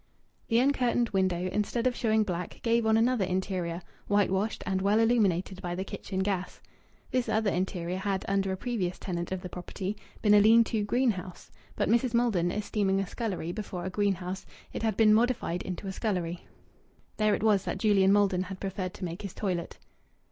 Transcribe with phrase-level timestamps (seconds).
[0.47, 5.61] The uncurtained window, instead of showing black, gave on another interior, whitewashed, and well illuminated
[5.61, 6.59] by the kitchen gas.
[7.11, 10.83] This other interior had, under a previous tenant of the property, been a lean to
[10.83, 12.15] greenhouse, but Mrs.
[12.15, 14.43] Maldon esteeming a scullery before a greenhouse,
[14.73, 16.47] it had been modified into a scullery.
[17.17, 19.77] There it was that Julian Maldon had preferred to make his toilet.